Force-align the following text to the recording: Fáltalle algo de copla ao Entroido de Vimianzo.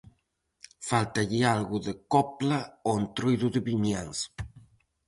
Fáltalle 0.87 1.41
algo 1.55 1.77
de 1.87 1.93
copla 2.13 2.59
ao 2.67 2.93
Entroido 3.01 3.47
de 3.53 3.59
Vimianzo. 3.67 4.27